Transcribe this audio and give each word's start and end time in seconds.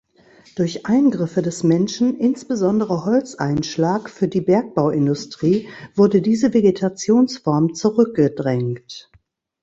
Durch 0.55 0.87
Eingriffe 0.87 1.43
des 1.43 1.61
Menschen, 1.61 2.17
insbesondere 2.17 3.05
Holzeinschlag 3.05 4.09
für 4.09 4.27
die 4.27 4.41
Bergbauindustrie, 4.41 5.69
wurde 5.93 6.23
diese 6.23 6.55
Vegetationsform 6.55 7.75
zurückgedrängt. 7.75 9.11